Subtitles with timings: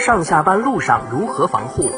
[0.00, 1.90] 上下班路上如何防护？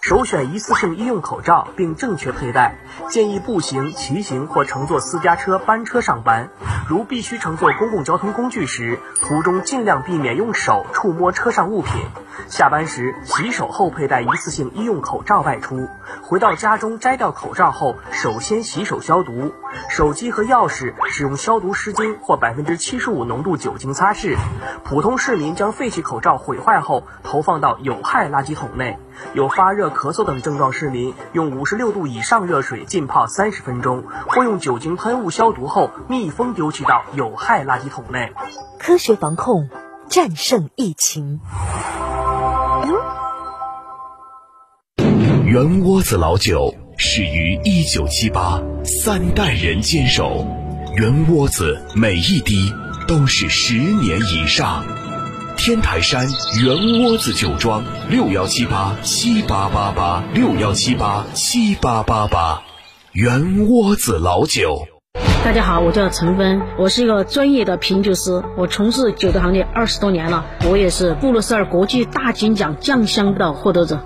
[0.00, 2.76] 首选一次性医用口罩，并正确佩戴。
[3.08, 6.48] 建议步行、骑行或乘坐私家车、班车上班。
[6.88, 11.92] 如必须乘坐公共交通工具时，途中尽量避免用手触摸车上物品。
[12.46, 15.88] 下班时洗手后佩戴一次性医用口罩外出。
[16.22, 19.52] 回到家中摘掉口罩后，首先洗手消毒。
[19.88, 24.36] 手机和钥匙使用消毒湿巾或百分之七十五浓度酒精擦拭。
[24.84, 28.98] 普通市民将废弃口罩毁坏后投放到有害垃圾桶内。
[29.34, 38.32] 有发热、咳嗽等症状市民，用五十六度以上热水浸泡三十分钟，或用酒精喷雾消毒后密封丢弃到有害垃圾桶内。
[38.78, 39.68] 科学防控，
[40.08, 41.40] 战胜疫情。
[45.48, 50.46] 圆窝子老酒始于一九七八，三代人坚守，
[50.94, 52.70] 圆窝子每一滴
[53.06, 54.84] 都是十年以上。
[55.56, 56.28] 天台山
[56.62, 62.60] 圆窝子酒庄六幺七八七八八八六幺七八七八八八，
[63.12, 64.86] 圆窝子老酒。
[65.42, 73.98] 大家好，我叫陈芬，我是一个专业的品酒师，我从事酒的行业二十多年了，我也是布鲁塞尔国际大金奖酱香的获得者。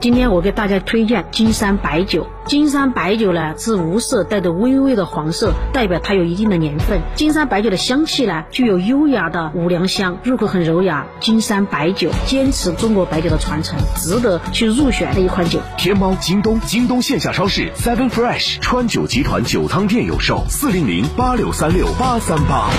[0.00, 2.26] 今天我给大家推荐金山白酒。
[2.46, 6.98] 金山白酒呢是无色，带着微微的黄色，代表它有一定的年份。
[7.14, 11.06] 金山白酒的香气呢具有优雅的五粮香，入口很柔雅。
[11.20, 15.60] 金山白酒坚持中国白酒的传承，值得去入选的一款酒。
[15.76, 22.70] 天猫、京东、京东线下超市、Seven Fresh、川酒集团酒仓店有售，四零零八六三六八三八。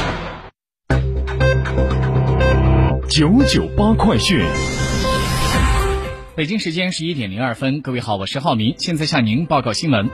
[3.08, 4.44] 九九八快讯。
[6.34, 10.09] 北京时间十一点零二分，各位好，我是浩明，现在向您报告新闻。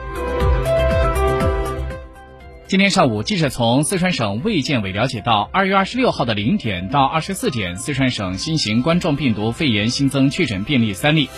[2.66, 11.30] 今天上午，记者从四川省卫健委了解到，二月二十六号的零点到二十四点，四川省新型冠状病毒肺炎新增确诊病例三例，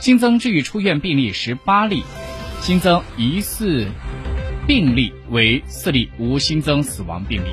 [0.00, 2.02] 新增治愈出院病例十八例，
[2.60, 3.86] 新增疑似
[4.66, 7.48] 病例为四例，无新增死亡病例。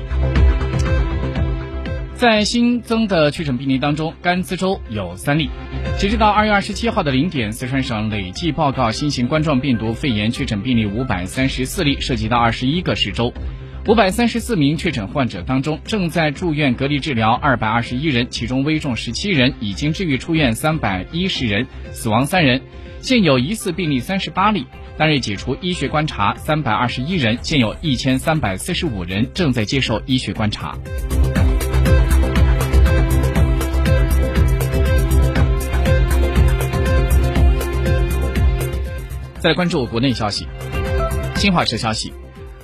[2.16, 5.50] 在新增的确诊病例当中，甘孜州有三例。
[5.96, 13.32] 截止到二月二十七号的零点，四川省累计报告新型冠状病毒肺炎确诊病例五百三十四例，涉及到二十一个市州。
[13.86, 22.60] 五百三十四名确诊患者当中，正在住院隔离治疗二百二十一人，其中危重十七人，已经治愈出院三百一十人，死亡三人。
[23.00, 24.66] 现有疑似病例三十八例，
[24.98, 30.76] 单日解除医学观察三百二十一人，现有一千三百四十五人正在接受医学观察。
[39.44, 40.46] 再关注国内消息。
[41.36, 42.14] 新华社消息，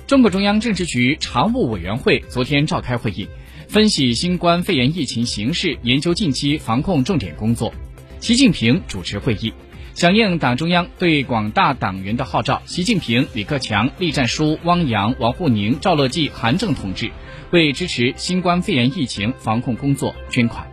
[0.07, 3.29] 中国中央政治局常务委员会昨天召开会议，
[3.67, 7.71] 分析新冠肺炎疫情形势，研究近期防控重点工作。
[8.19, 9.53] 习近平主持会议，
[9.93, 17.11] 响应党中央对广大党员的号召，习近平、李克强、栗战书、汪洋、王沪宁、赵乐际、韩正同志
[17.51, 20.70] 为支持新冠肺炎疫情防控工作捐款。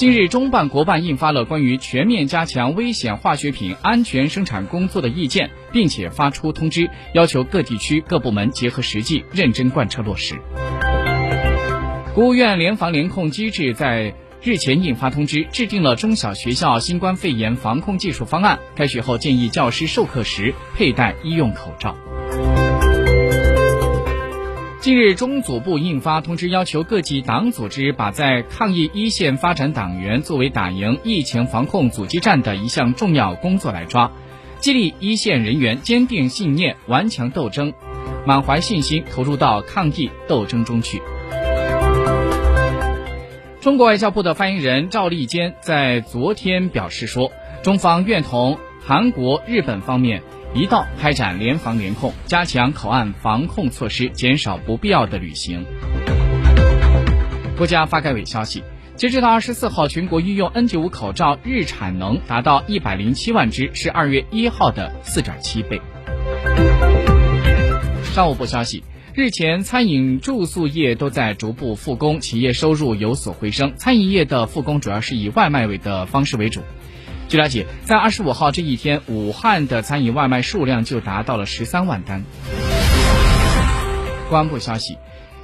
[0.00, 10.36] 近日，中办国办印发了关于全面加强危险化学品安全生产工作的意见，并且发出通知，要求各地区各部门结合实际，认真贯彻落实。
[12.14, 18.58] 国务院联防联控机制在日前印发通知，制定了中小学校新冠肺炎防控技术方案。
[18.74, 21.94] 开学后建议教师授课时佩戴医用口罩。
[24.80, 34.10] 近日，中组部印发通知，要求各级党组织把在抗疫一线发展党员作为打赢疫情防控阻击战的一项重要工作来抓，
[34.58, 37.74] 激励一线人员坚定信念、顽强斗争，
[38.24, 41.02] 满怀信心投入到抗疫斗争中去。
[43.60, 47.30] 中国外交部的发言人赵立坚在昨天表示说，
[47.62, 50.22] 中方愿同韩国、日本方面。
[50.52, 55.64] 一道开展联防联控，加强口岸防控措施，减少不必要的旅行。
[57.56, 58.64] 国家发改委消息，
[58.96, 65.80] 截止到二十四号，全国医用 N95 口罩日产能达到一百零七万只，是二月一号的四点七倍。
[68.02, 68.82] 商务部消息，
[69.14, 73.72] 日前，餐饮住宿业都在逐步复工，企业收入有所回升。
[73.76, 76.60] 餐饮业的复工主要是以外卖为的方式为主。
[77.30, 82.24] 据了解，在二十五号这一天，武汉的餐饮外卖数量就达到了十三万单。
[84.28, 84.98] 公安部消息，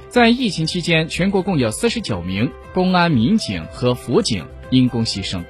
[0.09, 5.41] 在疫情期间，全国共有四十九名公安民警和辅警因公牺牲。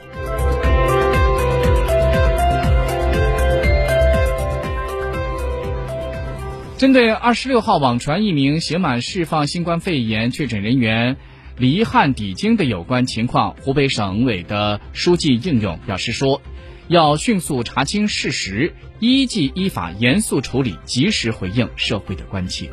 [6.78, 11.18] 针对二十六号网传一名写满释放新冠肺炎确诊人员
[11.60, 16.40] 离汉抵京的有关情况，湖北省委的书记应勇表示说，
[16.88, 22.70] 要迅速查清事实，依纪依法严肃处理，及时回应社会的关切。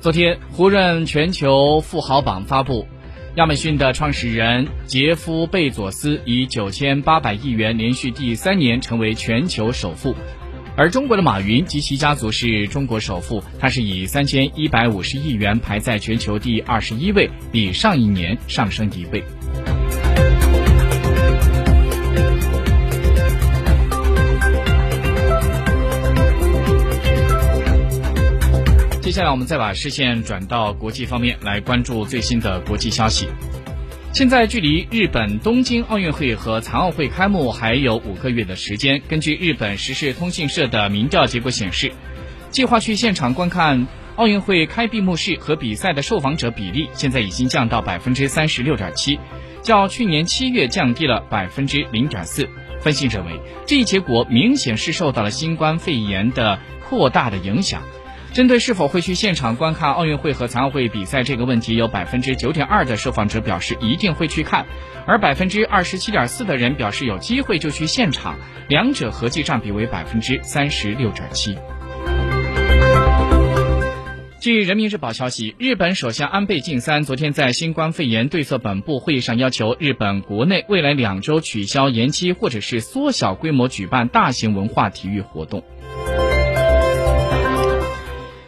[0.00, 2.88] 昨天，胡润全球富豪榜发布。
[3.34, 10.14] 亚马逊的创始人杰夫·贝佐斯以九千八百亿元连续第三年成为全球首富，
[10.78, 19.24] 而中国的马云及其家族是中国首富，他是以三千一百五十亿元排在全球第二十一位，比上一年上升一位。
[29.00, 33.26] 接下来，我们再把视线转到国际方面，来关注最新的国际消息。
[34.16, 39.02] 现在距离日本东京奥运会和残奥会开幕还有五个月的时间。
[39.06, 41.92] 根据日本时事通讯社的民调结果显示，
[42.48, 49.20] 计划去现场观看奥运会开闭幕式和比赛的受访者比例，现在已经降到百分之三十六点七，
[49.60, 52.48] 较去年七月降低了百分之零点四。
[52.80, 56.58] 分析认为，这一结果明显是受到了新冠肺炎的
[56.88, 57.82] 扩大的影响。
[58.36, 64.66] 针对是否会去现场观看奥运会和残奥会比赛这个问题，有百分之九点二的受访者表示一定会去看，
[65.06, 68.36] 而百分之二十七点四的人表示有机会就去现场，
[68.68, 71.56] 两者合计占比为百分之三十六点七。
[74.38, 85.64] 据人民日报消息，日本首相安倍晋三昨天在新冠肺炎对策本部会议上要求日本国内未来两周取消、延期或者是缩小规模举办大型文化体育活动。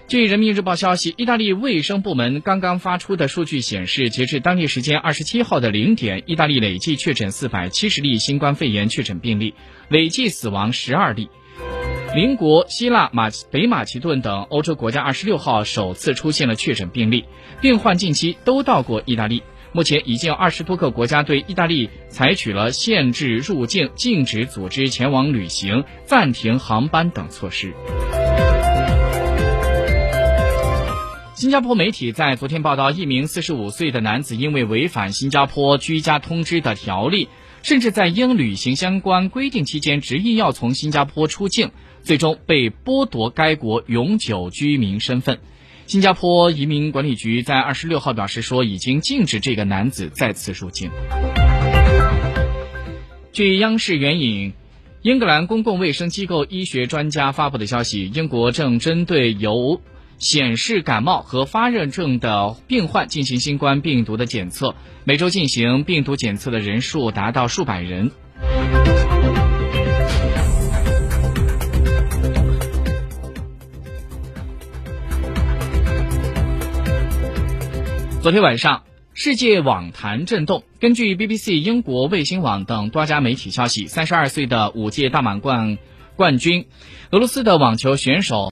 [0.08, 9.52] 据人民日报消息，意大利卫生部门刚刚发出的数据显示，截至当地时间二十七号的零点，意大利累计确诊四百七十例新冠肺炎确诊病例，
[9.90, 11.28] 累计死亡十二例。
[12.14, 17.26] 邻国希腊、马北马其顿等欧洲国家二十六号首次出现了确诊病例，
[17.60, 19.42] 病患近期都到过意大利。
[19.72, 27.74] 目前已经有二十多个国家对意大利采取了限制入境、禁止组织前往旅行、暂停航班等措施。
[31.38, 37.28] 新加坡媒体在昨天报道，一名四十五岁的男子因为违反新加坡居家通知的条例，
[37.62, 41.70] 甚至在应履行相关规定期间执意要从新加坡出境，
[42.02, 45.38] 最终被剥夺该国永久居民身份。
[45.86, 50.90] 新加坡移民管理局在二十六号表示说，已经禁止这个男子再次入境。
[53.30, 54.54] 据央视援引
[55.02, 59.80] 英格兰公共卫生机构医学专家发布的消息，英国正针对由
[60.18, 68.10] 显示感冒和发热症的病患进行新冠病毒的检测，每周进行病毒检测的人数达到数百人。
[78.20, 78.82] 昨天晚上，
[79.14, 80.64] 世界网坛震动。
[80.80, 85.78] 根据 BBC、英国卫星网等多家媒体消息，三十二岁的五届大满贯
[86.16, 86.66] 冠军，
[87.10, 88.46] 俄罗斯的网球选手。